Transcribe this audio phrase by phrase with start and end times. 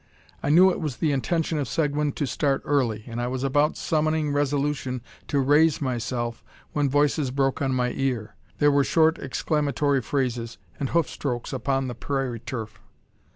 [0.41, 3.77] I knew it was the intention of Seguin to start early, and I was about
[3.77, 6.43] summoning resolution to raise myself
[6.73, 8.33] when voices broke on my ear.
[8.57, 12.81] There were short, exclamatory phrases, and hoof strokes upon the prairie turf.